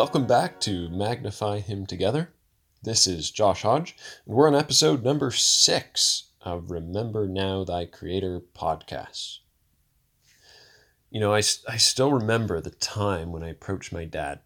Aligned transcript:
welcome 0.00 0.26
back 0.26 0.58
to 0.58 0.88
Magnify 0.88 1.58
Him 1.58 1.84
Together. 1.84 2.30
This 2.82 3.06
is 3.06 3.30
Josh 3.30 3.60
Hodge, 3.60 3.94
and 4.24 4.34
we're 4.34 4.48
on 4.48 4.54
episode 4.54 5.04
number 5.04 5.30
six 5.30 6.30
of 6.40 6.70
Remember 6.70 7.28
Now 7.28 7.64
Thy 7.64 7.84
Creator 7.84 8.40
podcast. 8.56 9.40
You 11.10 11.20
know, 11.20 11.34
I, 11.34 11.42
I 11.68 11.76
still 11.76 12.14
remember 12.14 12.62
the 12.62 12.70
time 12.70 13.30
when 13.30 13.42
I 13.42 13.50
approached 13.50 13.92
my 13.92 14.06
dad 14.06 14.40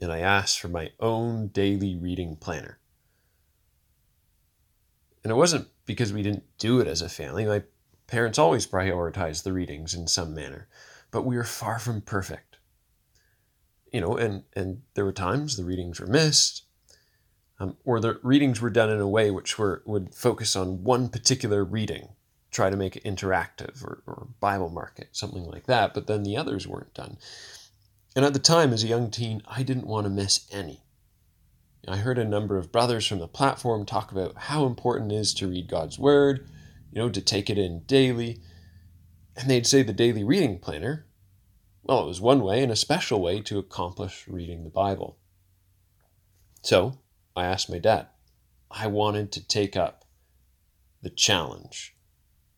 and 0.00 0.10
I 0.10 0.20
asked 0.20 0.58
for 0.58 0.68
my 0.68 0.92
own 0.98 1.48
daily 1.48 1.94
reading 1.94 2.36
planner. 2.36 2.78
And 5.22 5.30
it 5.30 5.36
wasn't 5.36 5.68
because 5.84 6.14
we 6.14 6.22
didn't 6.22 6.44
do 6.56 6.80
it 6.80 6.86
as 6.86 7.02
a 7.02 7.10
family. 7.10 7.44
My 7.44 7.62
parents 8.06 8.38
always 8.38 8.66
prioritized 8.66 9.42
the 9.42 9.52
readings 9.52 9.92
in 9.92 10.08
some 10.08 10.34
manner, 10.34 10.66
but 11.10 11.26
we 11.26 11.36
were 11.36 11.44
far 11.44 11.78
from 11.78 12.00
perfect 12.00 12.47
you 13.92 14.00
know, 14.00 14.16
and 14.16 14.44
and 14.54 14.82
there 14.94 15.04
were 15.04 15.12
times 15.12 15.56
the 15.56 15.64
readings 15.64 16.00
were 16.00 16.06
missed, 16.06 16.64
um, 17.60 17.76
or 17.84 18.00
the 18.00 18.18
readings 18.22 18.60
were 18.60 18.70
done 18.70 18.90
in 18.90 19.00
a 19.00 19.08
way 19.08 19.30
which 19.30 19.58
were 19.58 19.82
would 19.86 20.14
focus 20.14 20.56
on 20.56 20.84
one 20.84 21.08
particular 21.08 21.64
reading, 21.64 22.10
try 22.50 22.70
to 22.70 22.76
make 22.76 22.96
it 22.96 23.04
interactive 23.04 23.84
or, 23.84 24.02
or 24.06 24.28
Bible 24.40 24.70
market, 24.70 25.08
something 25.12 25.44
like 25.44 25.66
that. 25.66 25.94
But 25.94 26.06
then 26.06 26.22
the 26.22 26.36
others 26.36 26.66
weren't 26.66 26.94
done. 26.94 27.18
And 28.16 28.24
at 28.24 28.32
the 28.32 28.38
time, 28.38 28.72
as 28.72 28.82
a 28.82 28.88
young 28.88 29.10
teen, 29.10 29.42
I 29.46 29.62
didn't 29.62 29.86
want 29.86 30.04
to 30.04 30.10
miss 30.10 30.46
any. 30.50 30.82
I 31.86 31.96
heard 31.98 32.18
a 32.18 32.24
number 32.24 32.58
of 32.58 32.72
brothers 32.72 33.06
from 33.06 33.18
the 33.18 33.28
platform 33.28 33.86
talk 33.86 34.12
about 34.12 34.36
how 34.36 34.66
important 34.66 35.12
it 35.12 35.16
is 35.16 35.32
to 35.34 35.48
read 35.48 35.68
God's 35.68 35.98
Word, 35.98 36.46
you 36.92 37.00
know, 37.00 37.08
to 37.08 37.20
take 37.20 37.48
it 37.48 37.58
in 37.58 37.80
daily. 37.80 38.40
And 39.36 39.48
they'd 39.48 39.66
say 39.66 39.82
the 39.82 39.92
daily 39.92 40.24
reading 40.24 40.58
planner, 40.58 41.06
well, 41.88 42.04
it 42.04 42.06
was 42.06 42.20
one 42.20 42.42
way 42.42 42.62
and 42.62 42.70
a 42.70 42.76
special 42.76 43.22
way 43.22 43.40
to 43.40 43.58
accomplish 43.58 44.28
reading 44.28 44.62
the 44.62 44.70
Bible. 44.70 45.16
So 46.60 46.98
I 47.34 47.46
asked 47.46 47.70
my 47.70 47.78
dad. 47.78 48.08
I 48.70 48.88
wanted 48.88 49.32
to 49.32 49.46
take 49.46 49.74
up 49.74 50.04
the 51.00 51.08
challenge 51.08 51.96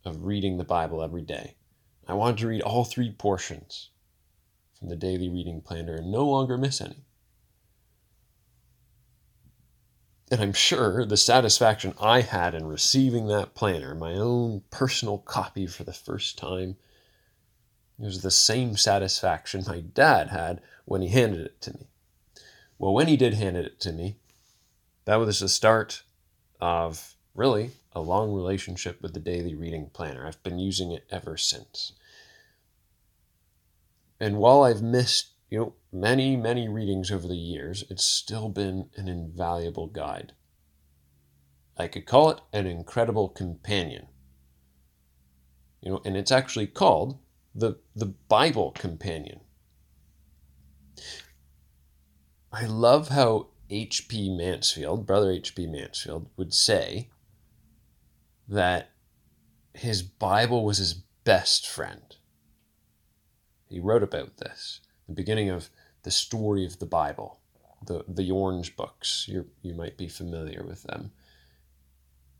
of 0.05 0.25
reading 0.25 0.59
the 0.59 0.65
Bible 0.65 1.01
every 1.01 1.23
day. 1.23 1.55
I 2.09 2.15
wanted 2.15 2.39
to 2.39 2.49
read 2.49 2.63
all 2.63 2.83
three 2.83 3.13
portions 3.13 3.91
from 4.77 4.89
the 4.89 4.97
daily 4.97 5.29
reading 5.29 5.61
planner 5.61 5.95
and 5.95 6.11
no 6.11 6.27
longer 6.27 6.59
miss 6.59 6.81
any. 6.81 7.05
And 10.33 10.41
I'm 10.41 10.53
sure 10.53 11.05
the 11.05 11.17
satisfaction 11.17 11.95
I 12.01 12.23
had 12.23 12.53
in 12.53 12.67
receiving 12.67 13.29
that 13.29 13.55
planner, 13.55 13.95
my 13.95 14.15
own 14.15 14.63
personal 14.71 15.19
copy 15.19 15.69
for 15.69 15.85
the 15.85 15.93
first 15.93 16.37
time, 16.37 16.77
it 18.01 18.05
was 18.05 18.23
the 18.23 18.31
same 18.31 18.77
satisfaction 18.77 19.63
my 19.67 19.81
dad 19.81 20.29
had 20.29 20.63
when 20.87 21.03
he 21.03 21.09
handed 21.09 21.41
it 21.41 21.61
to 21.61 21.75
me. 21.75 21.87
Well, 22.79 22.95
when 22.95 23.09
he 23.09 23.17
did 23.17 23.35
hand 23.35 23.59
it 23.59 23.79
to 23.81 23.93
me, 23.93 24.17
that 25.05 25.17
was 25.17 25.41
the 25.41 25.49
start 25.49 26.03
of 26.61 27.15
really 27.35 27.73
a 27.93 28.01
long 28.01 28.33
relationship 28.33 29.03
with 29.03 29.13
the 29.13 29.21
daily 29.21 29.55
reading 29.55 29.91
planner. 29.93 30.27
I've 30.27 30.43
been 30.43 30.59
using 30.59 30.93
it 30.93 31.05
ever 31.11 31.37
since. 31.37 31.93
And 34.19 34.39
while 34.39 34.63
I've 34.63 34.83
missed, 34.83 35.33
you 35.51 35.59
know, 35.59 35.75
many, 35.93 36.37
many 36.37 36.69
readings 36.69 37.11
over 37.11 37.27
the 37.27 37.37
years, 37.37 37.85
it's 37.91 38.05
still 38.05 38.49
been 38.49 38.89
an 38.97 39.09
invaluable 39.09 39.89
guide. 39.89 40.33
I 41.77 41.89
could 41.89 42.07
call 42.07 42.31
it 42.31 42.41
an 42.53 42.67
incredible 42.67 43.29
companion. 43.29 44.07
You 45.83 45.93
know, 45.93 46.03
and 46.05 46.17
it's 46.17 46.33
actually 46.33 46.67
called 46.67 47.19
the, 47.55 47.77
the 47.95 48.07
Bible 48.07 48.73
companion. 48.73 49.41
I 52.53 52.67
love 52.67 53.09
how 53.09 53.49
H.P. 53.69 54.37
Mansfield, 54.37 55.07
brother 55.07 55.31
H.P. 55.31 55.67
Mansfield, 55.67 56.29
would 56.37 56.53
say 56.53 57.11
that 58.49 58.91
his 59.75 60.03
Bible 60.03 60.65
was 60.65 60.79
his 60.79 60.95
best 61.25 61.69
friend. 61.69 62.17
He 63.69 63.79
wrote 63.79 64.03
about 64.03 64.39
this, 64.39 64.81
the 65.07 65.15
beginning 65.15 65.49
of 65.49 65.71
the 66.03 66.11
story 66.11 66.67
of 66.67 66.81
the 66.81 66.87
Bible, 66.87 67.39
the, 67.87 68.05
the 68.09 68.31
orange 68.31 68.75
books. 68.75 69.27
you 69.29 69.47
you 69.63 69.75
might 69.75 69.97
be 69.97 70.09
familiar 70.09 70.65
with 70.67 70.83
them. 70.83 71.13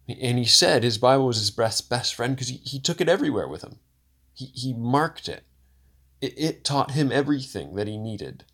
And 0.09 0.39
he 0.39 0.45
said 0.45 0.83
his 0.83 0.99
Bible 0.99 1.27
was 1.27 1.39
his 1.39 1.53
best, 1.53 1.89
best 1.89 2.17
friend 2.17 2.35
because 2.35 2.49
he, 2.49 2.57
he 2.57 2.81
took 2.81 3.01
it 3.01 3.09
everywhere 3.09 3.47
with 3.47 3.63
him. 3.63 3.79
He, 4.41 4.47
he 4.55 4.73
marked 4.73 5.29
it. 5.29 5.45
it. 6.23 6.33
It 6.39 6.65
taught 6.65 6.93
him 6.93 7.13
everything 7.13 7.75
that 7.75 7.87
he 7.87 7.99
needed. 7.99 8.45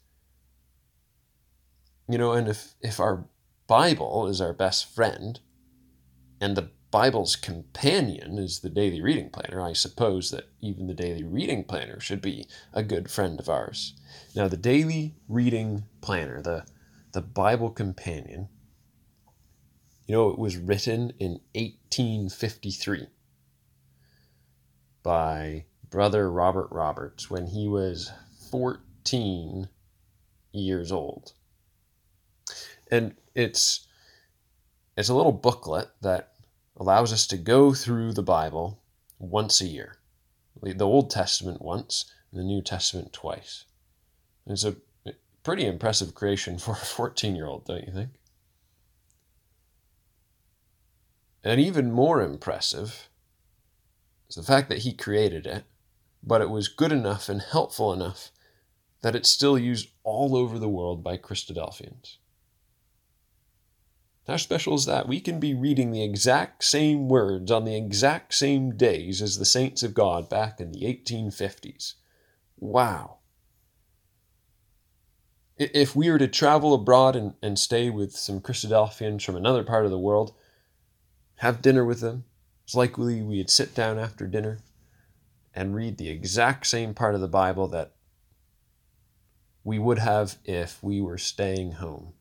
You 2.08 2.19
know, 2.19 2.32
and 2.32 2.48
if, 2.48 2.74
if 2.80 2.98
our 2.98 3.28
Bible 3.69 4.26
is 4.26 4.41
our 4.41 4.52
best 4.52 4.92
friend, 4.92 5.38
and 6.41 6.56
the 6.56 6.70
Bible's 6.91 7.36
companion 7.36 8.38
is 8.38 8.60
the 8.60 8.69
daily 8.69 9.00
reading 9.00 9.30
planner, 9.30 9.60
I 9.60 9.74
suppose 9.74 10.30
that 10.30 10.48
even 10.60 10.88
the 10.88 10.94
daily 10.94 11.22
reading 11.22 11.62
planner 11.62 12.00
should 12.00 12.20
be 12.20 12.48
a 12.72 12.82
good 12.82 13.08
friend 13.08 13.38
of 13.38 13.48
ours. 13.48 13.94
Now, 14.34 14.48
the 14.48 14.56
daily 14.56 15.14
reading 15.28 15.84
planner, 16.00 16.42
the, 16.42 16.64
the 17.12 17.22
Bible 17.22 17.70
companion, 17.70 18.48
you 20.06 20.14
know, 20.14 20.30
it 20.30 20.38
was 20.38 20.56
written 20.56 21.12
in 21.20 21.41
1853 21.54 23.06
by 25.03 25.64
brother 25.91 26.30
Robert 26.30 26.69
Roberts 26.70 27.30
when 27.30 27.47
he 27.47 27.69
was 27.69 28.10
14 28.50 29.69
years 30.52 30.92
old. 30.92 31.32
And 32.91 33.14
it's 33.34 33.86
it's 34.97 35.08
a 35.08 35.14
little 35.14 35.32
booklet 35.32 35.91
that 36.00 36.32
allows 36.76 37.12
us 37.12 37.26
to 37.26 37.36
go 37.36 37.74
through 37.74 38.12
the 38.12 38.22
Bible 38.22 38.80
once 39.19 39.60
a 39.60 39.66
year. 39.66 39.98
The 40.62 40.84
Old 40.84 41.10
Testament 41.10 41.60
once, 41.60 42.06
the 42.32 42.42
New 42.42 42.62
Testament 42.62 43.12
twice. 43.12 43.64
It's 44.47 44.64
a 44.64 44.76
pretty 45.42 45.66
impressive 45.66 46.14
creation 46.14 46.58
for 46.58 46.72
a 46.72 46.76
14 46.76 47.36
year 47.36 47.47
old, 47.47 47.66
don't 47.66 47.86
you 47.86 47.92
think? 47.92 48.10
And 51.44 51.60
even 51.60 51.92
more 51.92 52.20
impressive 52.20 53.08
is 54.28 54.34
the 54.34 54.42
fact 54.42 54.68
that 54.68 54.78
he 54.78 54.92
created 54.92 55.47
it 55.47 55.64
but 56.22 56.41
it 56.41 56.50
was 56.50 56.69
good 56.69 56.93
enough 56.93 57.28
and 57.28 57.41
helpful 57.41 57.93
enough 57.93 58.31
that 59.03 59.15
it's 59.15 59.28
still 59.28 59.59
used 59.59 59.91
all 60.03 60.37
over 60.37 60.59
the 60.59 60.69
world 60.69 61.04
by 61.04 61.16
Christadelphians. 61.16 62.16
How 64.27 64.37
special 64.37 64.75
is 64.75 64.87
that? 64.87 65.06
We 65.06 65.21
can 65.21 65.38
be 65.38 65.54
reading 65.54 65.93
the 65.93 66.03
exact 66.03 66.65
same 66.65 67.09
words 67.09 67.50
on 67.50 67.65
the 67.65 67.77
exact 67.77 68.34
same 68.34 68.77
days 68.77 69.22
as 69.22 69.38
the 69.38 69.44
saints 69.44 69.84
of 69.84 69.94
God 69.94 70.28
back 70.28 70.60
in 70.60 70.72
the 70.72 70.81
1850s. 70.81 71.94
Wow. 72.59 73.19
If 75.56 75.94
we 75.94 76.10
were 76.10 76.19
to 76.19 76.27
travel 76.27 76.75
abroad 76.75 77.15
and, 77.15 77.34
and 77.41 77.59
stay 77.59 77.88
with 77.88 78.16
some 78.16 78.41
Christadelphians 78.41 79.22
from 79.22 79.37
another 79.37 79.62
part 79.62 79.84
of 79.84 79.93
the 79.93 79.98
world, 79.98 80.34
have 81.37 81.62
dinner 81.62 81.84
with 81.84 82.00
them, 82.00 82.25
it's 82.65 82.75
likely 82.75 83.22
we'd 83.22 83.48
sit 83.48 83.75
down 83.75 83.98
after 83.98 84.27
dinner 84.27 84.59
and 85.56 85.75
read 85.75 85.97
the 85.97 86.11
exact 86.11 86.67
same 86.67 86.93
part 86.93 87.15
of 87.15 87.21
the 87.21 87.27
Bible 87.27 87.67
that 87.69 87.94
we 89.65 89.78
would 89.78 89.99
have 89.99 90.37
if 90.44 90.81
we 90.83 91.00
were 91.00 91.19
staying 91.19 91.72
home. 91.72 92.12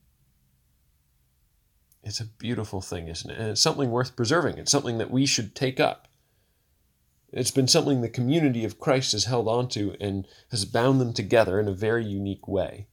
It's 2.02 2.22
a 2.22 2.26
beautiful 2.26 2.82
thing, 2.82 3.08
isn't 3.08 3.30
it? 3.30 3.38
And 3.38 3.50
it's 3.50 3.62
something 3.62 3.92
worth 3.92 4.16
preserving. 4.16 4.58
It's 4.58 4.72
something 4.72 4.98
that 5.00 5.12
we 5.12 5.26
should 5.26 5.54
take 5.54 5.80
up. 5.80 6.08
It's 7.32 7.52
been 7.52 7.68
something 7.68 8.02
the 8.02 8.10
community 8.10 8.64
of 8.64 8.80
Christ 8.80 9.12
has 9.12 9.26
held 9.26 9.48
onto 9.48 9.96
and 10.00 10.28
has 10.52 10.64
bound 10.64 11.02
them 11.02 11.14
together 11.14 11.60
in 11.60 11.68
a 11.68 11.74
very 11.74 12.06
unique 12.06 12.48
way. 12.48 12.88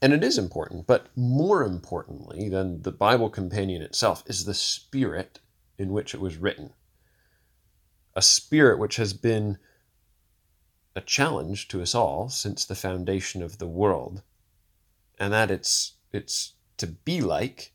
And 0.00 0.12
it 0.12 0.24
is 0.24 0.38
important, 0.38 0.86
but 0.86 1.08
more 1.16 1.62
importantly 1.62 2.48
than 2.48 2.82
the 2.82 2.92
Bible 2.92 3.28
companion 3.28 3.82
itself 3.82 4.22
is 4.26 4.44
the 4.44 4.54
spirit 4.54 5.40
in 5.78 5.92
which 5.92 6.14
it 6.14 6.20
was 6.20 6.36
written 6.36 6.72
a 8.16 8.22
spirit 8.22 8.78
which 8.78 8.96
has 8.96 9.12
been 9.12 9.58
a 10.96 11.00
challenge 11.00 11.68
to 11.68 11.82
us 11.82 11.94
all 11.94 12.28
since 12.28 12.64
the 12.64 12.74
foundation 12.74 13.42
of 13.42 13.58
the 13.58 13.66
world, 13.66 14.22
and 15.18 15.32
that 15.32 15.50
it's 15.50 15.94
it's 16.12 16.52
to 16.76 16.86
be 16.86 17.20
like 17.20 17.72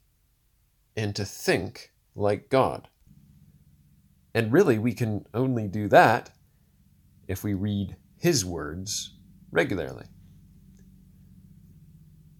and 0.95 1.15
to 1.15 1.25
think 1.25 1.91
like 2.15 2.49
God. 2.49 2.87
And 4.33 4.53
really, 4.53 4.77
we 4.77 4.93
can 4.93 5.25
only 5.33 5.67
do 5.67 5.87
that 5.89 6.31
if 7.27 7.43
we 7.43 7.53
read 7.53 7.95
His 8.17 8.45
words 8.45 9.15
regularly. 9.51 10.05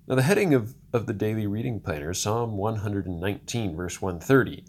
Now, 0.07 0.16
the 0.16 0.24
heading 0.24 0.54
of, 0.54 0.75
of 0.92 1.06
the 1.06 1.13
daily 1.13 1.45
reading 1.45 1.80
planner, 1.80 2.13
Psalm 2.13 2.57
119, 2.57 3.75
verse 3.75 4.02
130, 4.02 4.66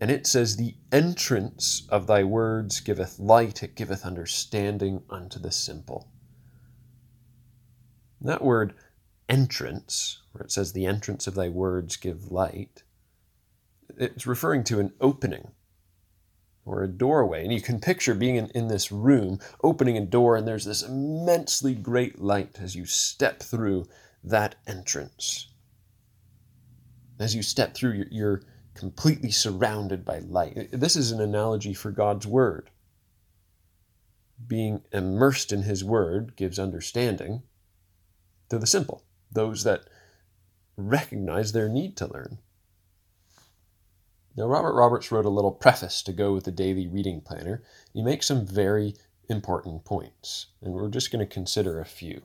and 0.00 0.10
it 0.10 0.26
says, 0.26 0.56
The 0.56 0.74
entrance 0.92 1.86
of 1.88 2.06
thy 2.06 2.24
words 2.24 2.80
giveth 2.80 3.18
light, 3.18 3.62
it 3.62 3.74
giveth 3.74 4.04
understanding 4.04 5.02
unto 5.08 5.38
the 5.38 5.52
simple. 5.52 6.08
That 8.20 8.42
word 8.42 8.74
entrance, 9.28 10.22
where 10.32 10.44
it 10.44 10.52
says, 10.52 10.72
the 10.72 10.86
entrance 10.86 11.26
of 11.26 11.34
thy 11.34 11.48
words 11.48 11.96
give 11.96 12.30
light, 12.30 12.82
it's 13.98 14.26
referring 14.26 14.64
to 14.64 14.80
an 14.80 14.92
opening 15.00 15.52
or 16.64 16.82
a 16.82 16.88
doorway. 16.88 17.44
And 17.44 17.52
you 17.52 17.60
can 17.60 17.80
picture 17.80 18.14
being 18.14 18.36
in, 18.36 18.50
in 18.50 18.68
this 18.68 18.90
room, 18.90 19.38
opening 19.62 19.96
a 19.96 20.04
door, 20.04 20.36
and 20.36 20.46
there's 20.46 20.64
this 20.64 20.82
immensely 20.82 21.74
great 21.74 22.20
light 22.20 22.58
as 22.60 22.74
you 22.74 22.84
step 22.84 23.40
through 23.42 23.86
that 24.24 24.56
entrance. 24.66 25.48
As 27.18 27.34
you 27.34 27.42
step 27.42 27.74
through, 27.74 28.04
you're 28.10 28.42
completely 28.76 29.30
surrounded 29.30 30.04
by 30.04 30.18
light. 30.20 30.68
This 30.70 30.96
is 30.96 31.10
an 31.10 31.20
analogy 31.20 31.74
for 31.74 31.90
God's 31.90 32.26
Word. 32.26 32.70
Being 34.46 34.82
immersed 34.92 35.52
in 35.52 35.62
His 35.62 35.82
Word 35.82 36.36
gives 36.36 36.58
understanding 36.58 37.42
to 38.50 38.58
the 38.58 38.66
simple, 38.66 39.02
those 39.32 39.64
that 39.64 39.82
recognize 40.76 41.52
their 41.52 41.68
need 41.68 41.96
to 41.96 42.12
learn. 42.12 42.38
Now, 44.36 44.46
Robert 44.46 44.74
Roberts 44.74 45.10
wrote 45.10 45.24
a 45.24 45.30
little 45.30 45.50
preface 45.50 46.02
to 46.02 46.12
go 46.12 46.34
with 46.34 46.44
the 46.44 46.52
daily 46.52 46.86
reading 46.86 47.22
planner. 47.22 47.62
He 47.94 48.02
makes 48.02 48.26
some 48.26 48.46
very 48.46 48.94
important 49.30 49.84
points, 49.84 50.48
and 50.60 50.74
we're 50.74 50.88
just 50.88 51.10
going 51.10 51.26
to 51.26 51.34
consider 51.34 51.80
a 51.80 51.86
few. 51.86 52.22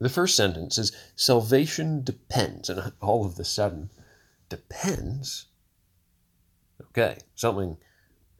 The 0.00 0.08
first 0.08 0.36
sentence 0.36 0.78
is 0.78 0.96
salvation 1.16 2.04
depends, 2.04 2.70
and 2.70 2.92
all 3.00 3.26
of 3.26 3.34
the 3.34 3.44
sudden, 3.44 3.90
depends. 4.48 5.46
Okay, 6.80 7.18
something 7.34 7.76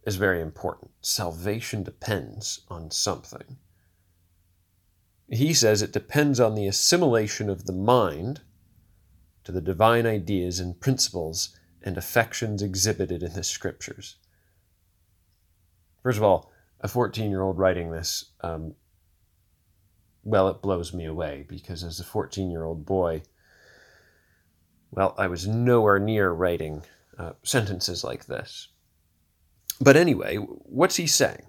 is 0.05 0.17
very 0.17 0.41
important. 0.41 0.91
Salvation 1.03 1.83
depends 1.83 2.61
on 2.69 2.91
something. 2.91 3.59
He 5.31 5.53
says 5.53 5.83
it 5.83 5.93
depends 5.93 6.41
on 6.41 6.55
the 6.55 6.67
assimilation 6.67 7.51
of 7.51 7.67
the 7.67 7.73
mind 7.73 8.41
to 9.45 9.53
the 9.53 9.61
divine 9.61 10.07
ideas 10.07 10.61
and 10.61 10.81
principles 10.81 11.57
and 11.83 11.97
affections 11.97 12.63
exhibited 12.63 13.23
in 13.23 13.35
the 13.35 13.45
scriptures. 13.45 14.17
First 16.03 16.19
of 16.19 16.25
all, 16.25 16.51
a 16.81 16.89
14 16.89 17.31
year 17.31 17.43
old 17.43 17.59
writing 17.59 17.91
this, 17.91 18.33
um, 18.41 18.75
well, 20.23 20.49
it 20.49 20.63
blows 20.63 20.95
me 20.95 21.05
away 21.05 21.45
because 21.49 21.85
as 21.85 22.01
a 22.01 22.05
14 22.05 22.51
year 22.51 22.65
old 22.65 22.87
boy, 22.87 23.23
well, 24.91 25.15
I 25.19 25.27
was 25.27 25.47
nowhere 25.47 25.99
near 25.99 26.31
writing 26.31 26.83
uh, 27.19 27.33
sentences 27.43 28.05
like 28.05 28.27
this. 28.27 28.69
But 29.81 29.97
anyway, 29.97 30.37
what's 30.37 30.97
he 30.97 31.07
saying? 31.07 31.47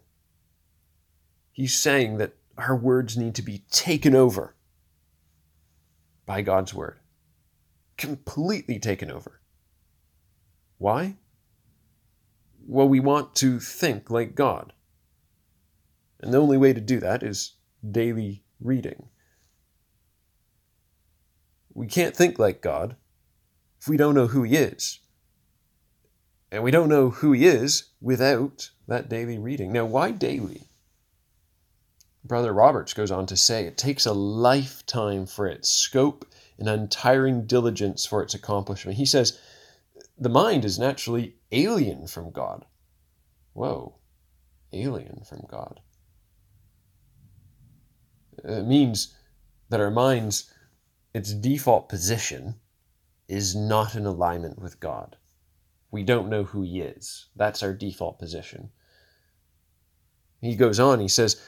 He's 1.51 1.75
saying 1.75 2.17
that 2.17 2.35
our 2.57 2.75
words 2.75 3.17
need 3.17 3.35
to 3.35 3.41
be 3.41 3.63
taken 3.71 4.15
over 4.15 4.55
by 6.25 6.41
God's 6.41 6.73
word 6.73 6.99
completely 7.99 8.79
taken 8.79 9.11
over. 9.11 9.41
Why? 10.77 11.17
Well, 12.65 12.87
we 12.87 13.01
want 13.01 13.35
to 13.35 13.59
think 13.59 14.09
like 14.09 14.35
God. 14.35 14.71
And 16.21 16.33
the 16.33 16.39
only 16.39 16.57
way 16.57 16.71
to 16.71 16.79
do 16.81 17.01
that 17.01 17.21
is 17.21 17.55
daily 17.91 18.43
reading. 18.61 19.09
We 21.73 21.87
can't 21.87 22.15
think 22.15 22.39
like 22.39 22.61
God 22.61 22.95
if 23.79 23.87
we 23.87 23.97
don't 23.97 24.15
know 24.15 24.27
who 24.27 24.43
He 24.43 24.55
is. 24.55 24.99
And 26.51 26.63
we 26.63 26.71
don't 26.71 26.89
know 26.89 27.09
who 27.09 27.31
He 27.31 27.45
is 27.45 27.89
without 28.01 28.71
that 28.87 29.09
daily 29.09 29.37
reading. 29.37 29.71
Now, 29.71 29.85
why 29.85 30.11
daily? 30.11 30.69
Brother 32.23 32.53
Roberts 32.53 32.93
goes 32.93 33.11
on 33.11 33.25
to 33.27 33.37
say 33.37 33.65
it 33.65 33.77
takes 33.77 34.05
a 34.05 34.13
lifetime 34.13 35.25
for 35.25 35.47
its 35.47 35.69
scope 35.69 36.25
and 36.57 36.67
untiring 36.67 37.45
diligence 37.45 38.05
for 38.05 38.21
its 38.21 38.33
accomplishment. 38.33 38.97
He 38.97 39.05
says, 39.05 39.39
the 40.17 40.29
mind 40.29 40.65
is 40.65 40.77
naturally 40.77 41.35
alien 41.51 42.07
from 42.07 42.31
God. 42.31 42.65
Whoa, 43.53 43.95
alien 44.73 45.23
from 45.27 45.45
God. 45.49 45.79
It 48.43 48.65
means 48.65 49.15
that 49.69 49.79
our 49.79 49.91
mind's 49.91 50.53
its 51.13 51.33
default 51.33 51.89
position 51.89 52.55
is 53.29 53.55
not 53.55 53.95
in 53.95 54.05
alignment 54.05 54.59
with 54.59 54.79
God. 54.81 55.15
We 55.91 56.03
don't 56.03 56.29
know 56.29 56.43
who 56.43 56.63
He 56.63 56.81
is. 56.81 57.27
That's 57.35 57.63
our 57.63 57.73
default 57.73 58.19
position. 58.19 58.71
He 60.41 60.55
goes 60.55 60.79
on, 60.79 60.99
he 60.99 61.07
says, 61.07 61.41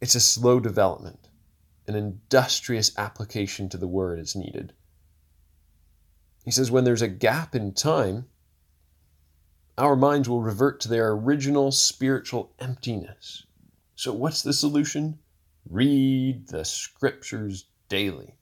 it's 0.00 0.14
a 0.14 0.20
slow 0.20 0.60
development 0.60 1.26
an 1.88 1.94
industrious 1.94 2.96
application 2.98 3.68
to 3.68 3.76
the 3.76 3.86
word 3.86 4.18
is 4.18 4.34
needed. 4.34 4.72
He 6.44 6.50
says, 6.50 6.70
when 6.70 6.84
there's 6.84 7.02
a 7.02 7.08
gap 7.08 7.54
in 7.54 7.74
time, 7.74 8.26
our 9.78 9.96
minds 9.96 10.28
will 10.28 10.42
revert 10.42 10.80
to 10.80 10.88
their 10.88 11.10
original 11.10 11.70
spiritual 11.70 12.52
emptiness. 12.58 13.44
So, 13.94 14.12
what's 14.12 14.42
the 14.42 14.52
solution? 14.52 15.18
Read 15.68 16.48
the 16.48 16.64
scriptures 16.64 17.66
daily. 17.88 18.35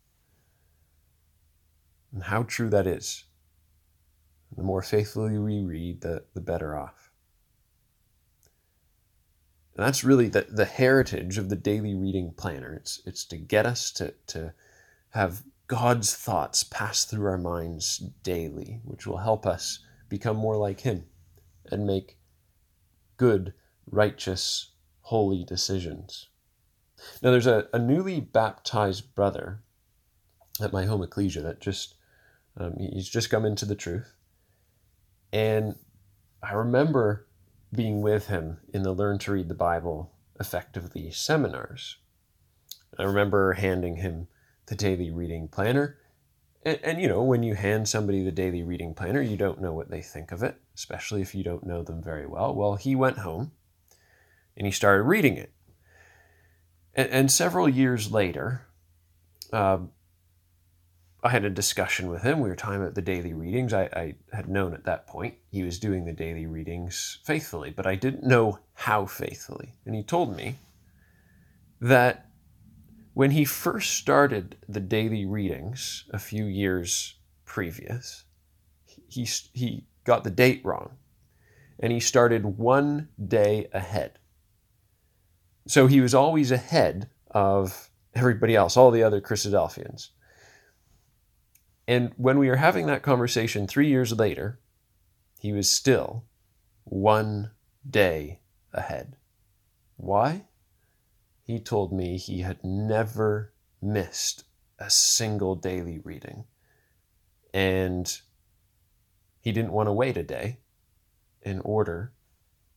And 2.15 2.23
how 2.23 2.45
true 2.45 2.71
that 2.71 2.87
is. 2.87 3.25
The 4.57 4.63
more 4.63 4.83
faithfully 4.83 5.37
we 5.37 5.63
read, 5.63 6.01
the, 6.01 6.23
the 6.33 6.41
better 6.41 6.77
off. 6.77 7.11
And 9.77 9.85
that's 9.85 10.05
really 10.05 10.29
the, 10.29 10.47
the 10.49 10.65
heritage 10.65 11.37
of 11.37 11.49
the 11.49 11.57
daily 11.57 11.95
reading 11.95 12.33
planner. 12.37 12.73
It's, 12.73 13.03
it's 13.05 13.25
to 13.27 13.37
get 13.37 13.67
us 13.67 13.91
to, 13.93 14.15
to 14.29 14.55
have 15.11 15.43
God's 15.67 16.15
thoughts 16.15 16.63
pass 16.63 17.05
through 17.05 17.27
our 17.27 17.39
minds 17.39 17.99
daily, 18.23 18.81
which 18.85 19.09
will 19.09 19.19
help 19.19 19.45
us 19.45 19.81
become 20.09 20.37
more 20.37 20.57
like 20.57 20.81
Him 20.81 21.07
and 21.73 21.85
make 21.85 22.19
good, 23.17 23.55
righteous, 23.91 24.71
holy 25.01 25.45
decisions. 25.45 26.29
Now, 27.21 27.33
there's 27.33 27.49
a, 27.49 27.67
a 27.73 27.79
newly 27.81 28.21
baptized 28.21 29.17
brother 29.17 29.63
at 30.61 30.73
my 30.73 30.85
home 30.85 31.03
ecclesia 31.03 31.43
that 31.43 31.61
just, 31.61 31.94
um, 32.57 32.75
he's 32.79 33.09
just 33.09 33.31
come 33.31 33.45
into 33.45 33.65
the 33.65 33.75
truth. 33.75 34.15
And 35.33 35.77
I 36.43 36.53
remember 36.53 37.27
being 37.75 38.03
with 38.03 38.29
him 38.29 38.59
in 38.73 38.83
the 38.83 38.93
Learn 38.93 39.19
to 39.21 39.33
Read 39.33 39.49
the 39.49 39.55
Bible 39.55 40.13
Effectively 40.39 41.11
seminars. 41.11 41.99
I 42.99 43.03
remember 43.05 43.55
handing 43.55 43.97
him 43.97 44.29
the 44.67 44.75
daily 44.75 45.11
reading 45.11 45.49
planner. 45.49 45.99
And, 46.65 46.79
and, 46.83 47.01
you 47.01 47.09
know, 47.09 47.23
when 47.23 47.43
you 47.43 47.55
hand 47.55 47.89
somebody 47.89 48.23
the 48.23 48.33
daily 48.33 48.63
reading 48.63 48.95
planner, 48.95 49.21
you 49.21 49.37
don't 49.37 49.61
know 49.61 49.73
what 49.73 49.91
they 49.91 50.03
think 50.03 50.33
of 50.33 50.43
it, 50.43 50.57
especially 50.75 51.23
if 51.23 51.35
you 51.35 51.45
don't 51.45 51.67
know 51.67 51.83
them 51.83 52.03
very 52.03 52.27
well. 52.27 52.55
Well, 52.55 52.77
he 52.77 52.95
went 52.95 53.19
home 53.19 53.53
and 54.57 54.67
he 54.67 54.73
started 54.73 55.03
reading 55.03 55.37
it. 55.37 55.53
And, 56.95 57.11
and 57.11 57.31
several 57.31 57.69
years 57.69 58.11
later, 58.11 58.67
uh, 59.53 59.79
I 61.25 61.31
had 61.31 61.47
a 61.47 61.51
discussion 61.51 62.11
with 62.11 62.21
him. 62.21 62.41
We 62.41 62.51
were 62.51 62.55
talking 62.55 62.83
about 62.83 62.95
the 62.95 63.01
daily 63.01 63.33
readings. 63.33 63.73
I, 63.73 63.85
I, 63.85 64.15
had 64.37 64.47
known 64.47 64.75
at 64.75 64.85
that 64.85 65.07
point 65.07 65.35
he 65.51 65.63
was 65.63 65.79
doing 65.79 66.05
the 66.05 66.13
daily 66.13 66.45
readings 66.45 67.19
faithfully, 67.25 67.71
but 67.71 67.87
I 67.87 67.95
didn't 67.95 68.25
know 68.25 68.59
how 68.75 69.07
faithfully. 69.07 69.73
And 69.87 69.95
he 69.95 70.03
told 70.03 70.37
me 70.37 70.57
that 71.81 72.27
when 73.15 73.31
he 73.31 73.47
first 73.47 73.95
started 73.95 74.57
the 74.69 74.81
daily 74.81 75.25
readings 75.25 76.05
a 76.11 76.19
few 76.19 76.45
years 76.45 77.15
previous, 77.47 78.25
he, 79.09 79.27
he 79.55 79.87
got 80.05 80.25
the 80.25 80.31
date 80.31 80.61
wrong 80.63 80.91
and 81.81 81.91
he 81.91 82.01
started 82.01 82.59
one 82.59 83.09
day 83.27 83.69
ahead. 83.73 84.19
So 85.67 85.87
he 85.87 86.03
was 86.03 86.15
always 86.15 86.51
ahead 86.51 87.09
of 87.31 87.89
everybody 88.15 88.55
else, 88.55 88.77
all 88.77 88.91
the 88.91 89.03
other 89.03 89.23
Christadelphians. 89.23 90.11
And 91.87 92.13
when 92.17 92.39
we 92.39 92.49
were 92.49 92.57
having 92.57 92.87
that 92.87 93.03
conversation 93.03 93.67
three 93.67 93.89
years 93.89 94.13
later, 94.13 94.59
he 95.39 95.53
was 95.53 95.69
still 95.69 96.25
one 96.85 97.51
day 97.89 98.41
ahead. 98.73 99.17
Why? 99.97 100.47
He 101.43 101.61
told 101.61 101.93
me 101.93 102.17
he 102.17 102.41
had 102.41 102.65
never 102.65 103.53
missed 103.83 104.45
a 104.79 104.89
single 104.89 105.55
daily 105.55 105.99
reading. 105.99 106.45
And 107.53 108.21
he 109.41 109.53
didn't 109.53 109.73
want 109.73 109.89
to 109.89 109.93
wait 109.93 110.17
a 110.17 110.23
day 110.23 110.61
in 111.43 111.61
order 111.61 112.13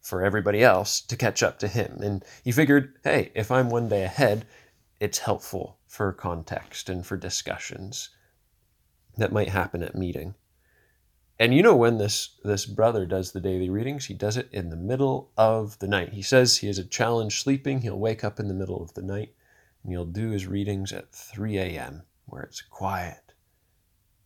for 0.01 0.21
everybody 0.21 0.63
else 0.63 0.99
to 1.01 1.15
catch 1.15 1.41
up 1.41 1.59
to 1.59 1.67
him. 1.67 1.99
And 2.01 2.23
he 2.43 2.51
figured, 2.51 2.93
hey, 3.03 3.31
if 3.33 3.51
I'm 3.51 3.69
one 3.69 3.87
day 3.87 4.03
ahead, 4.03 4.45
it's 4.99 5.19
helpful 5.19 5.79
for 5.87 6.11
context 6.11 6.89
and 6.89 7.05
for 7.05 7.15
discussions 7.15 8.09
that 9.17 9.31
might 9.31 9.50
happen 9.50 9.83
at 9.83 9.95
meeting. 9.95 10.36
And 11.39 11.53
you 11.53 11.62
know 11.62 11.75
when 11.75 11.97
this 11.97 12.36
this 12.43 12.65
brother 12.65 13.05
does 13.05 13.31
the 13.31 13.41
daily 13.41 13.69
readings, 13.69 14.05
he 14.05 14.13
does 14.13 14.38
it 14.38 14.50
in 14.51 14.69
the 14.69 14.75
middle 14.75 15.31
of 15.38 15.77
the 15.79 15.88
night. 15.88 16.13
He 16.13 16.21
says 16.21 16.57
he 16.57 16.67
has 16.67 16.79
a 16.79 16.83
challenge 16.83 17.41
sleeping. 17.41 17.81
He'll 17.81 18.00
wake 18.00 18.24
up 18.24 18.39
in 18.39 18.47
the 18.47 18.53
middle 18.53 18.81
of 18.81 18.93
the 18.93 19.03
night 19.03 19.33
and 19.83 19.91
he'll 19.91 20.05
do 20.05 20.31
his 20.31 20.47
readings 20.47 20.91
at 20.91 21.12
3 21.12 21.57
a.m. 21.57 22.03
where 22.25 22.41
it's 22.41 22.62
quiet 22.62 23.33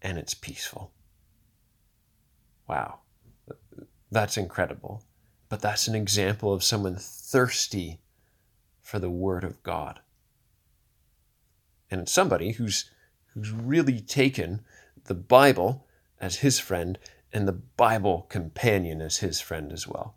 and 0.01 0.17
it's 0.17 0.33
peaceful. 0.33 0.93
Wow. 2.67 2.99
That's 4.09 4.37
incredible. 4.37 5.03
But 5.49 5.61
that's 5.61 5.89
an 5.89 5.95
example 5.95 6.53
of 6.53 6.63
someone 6.63 6.95
thirsty 6.97 7.99
for 8.81 8.99
the 8.99 9.09
word 9.09 9.43
of 9.43 9.61
God. 9.63 9.99
And 11.89 11.99
it's 11.99 12.11
somebody 12.11 12.53
who's 12.53 12.89
who's 13.33 13.51
really 13.51 13.99
taken 13.99 14.61
the 15.05 15.15
Bible 15.15 15.87
as 16.19 16.37
his 16.37 16.59
friend 16.59 16.97
and 17.33 17.47
the 17.47 17.53
Bible 17.53 18.27
companion 18.29 19.01
as 19.01 19.17
his 19.17 19.39
friend 19.39 19.71
as 19.71 19.87
well. 19.87 20.15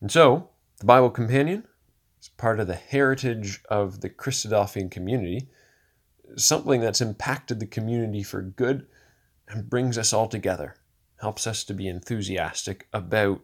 And 0.00 0.10
so, 0.10 0.50
the 0.78 0.86
Bible 0.86 1.10
companion 1.10 1.66
is 2.20 2.28
part 2.28 2.60
of 2.60 2.66
the 2.66 2.74
heritage 2.74 3.62
of 3.70 4.00
the 4.00 4.10
Christadelphian 4.10 4.90
community, 4.90 5.48
something 6.36 6.80
that's 6.80 7.00
impacted 7.00 7.60
the 7.60 7.66
community 7.66 8.22
for 8.22 8.42
good 8.42 8.86
and 9.48 9.70
brings 9.70 9.96
us 9.96 10.12
all 10.12 10.28
together, 10.28 10.76
helps 11.20 11.46
us 11.46 11.64
to 11.64 11.74
be 11.74 11.88
enthusiastic 11.88 12.88
about 12.92 13.42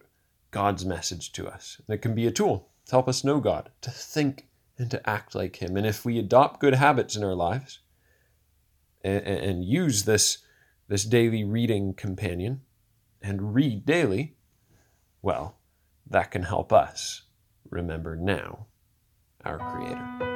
God's 0.50 0.84
message 0.84 1.32
to 1.32 1.48
us. 1.48 1.80
And 1.86 1.94
it 1.94 2.02
can 2.02 2.14
be 2.14 2.26
a 2.26 2.30
tool 2.30 2.68
to 2.86 2.90
help 2.90 3.08
us 3.08 3.24
know 3.24 3.40
God, 3.40 3.70
to 3.80 3.90
think 3.90 4.48
and 4.78 4.90
to 4.90 5.08
act 5.08 5.34
like 5.34 5.56
Him. 5.56 5.76
And 5.76 5.86
if 5.86 6.04
we 6.04 6.18
adopt 6.18 6.60
good 6.60 6.74
habits 6.74 7.16
in 7.16 7.24
our 7.24 7.34
lives, 7.34 7.78
and, 9.04 9.26
and 9.26 9.64
use 9.64 10.04
this 10.04 10.38
this 10.88 11.04
daily 11.04 11.44
reading 11.44 11.94
companion 11.94 12.60
and 13.22 13.54
read 13.54 13.86
daily, 13.86 14.36
well, 15.22 15.58
that 16.08 16.30
can 16.30 16.42
help 16.42 16.72
us 16.72 17.22
remember 17.70 18.16
now 18.16 18.66
our 19.44 19.58
Creator. 19.58 20.31